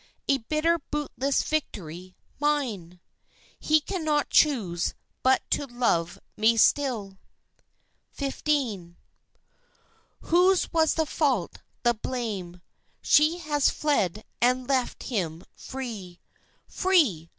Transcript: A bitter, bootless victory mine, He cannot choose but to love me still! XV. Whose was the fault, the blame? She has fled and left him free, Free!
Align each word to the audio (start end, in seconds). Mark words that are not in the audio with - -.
A 0.27 0.39
bitter, 0.39 0.79
bootless 0.89 1.43
victory 1.43 2.15
mine, 2.39 2.99
He 3.59 3.79
cannot 3.79 4.31
choose 4.31 4.95
but 5.21 5.43
to 5.51 5.67
love 5.67 6.17
me 6.35 6.57
still! 6.57 7.19
XV. 8.19 8.95
Whose 10.21 10.73
was 10.73 10.95
the 10.95 11.05
fault, 11.05 11.59
the 11.83 11.93
blame? 11.93 12.63
She 13.03 13.37
has 13.37 13.69
fled 13.69 14.23
and 14.41 14.67
left 14.67 15.03
him 15.03 15.43
free, 15.55 16.19
Free! 16.67 17.29